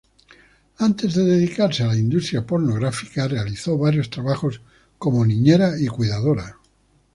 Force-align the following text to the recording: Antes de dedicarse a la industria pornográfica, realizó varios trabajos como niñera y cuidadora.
Antes 0.79 1.13
de 1.13 1.23
dedicarse 1.25 1.83
a 1.83 1.85
la 1.85 1.95
industria 1.95 2.43
pornográfica, 2.43 3.27
realizó 3.27 3.77
varios 3.77 4.09
trabajos 4.09 4.59
como 4.97 5.23
niñera 5.27 5.79
y 5.79 5.85
cuidadora. 5.89 6.57